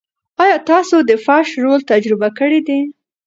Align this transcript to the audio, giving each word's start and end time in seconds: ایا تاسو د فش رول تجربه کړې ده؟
ایا 0.43 0.57
تاسو 0.71 0.95
د 1.09 1.11
فش 1.25 1.47
رول 1.63 1.81
تجربه 1.91 2.29
کړې 2.39 2.59
ده؟ 2.67 2.79